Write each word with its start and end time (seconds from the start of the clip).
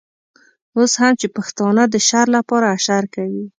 اوس 0.77 0.91
هم 1.01 1.13
چې 1.21 1.27
پښتانه 1.35 1.83
د 1.89 1.95
شر 2.07 2.25
لپاره 2.37 2.65
اشر 2.75 3.03
کوي. 3.15 3.43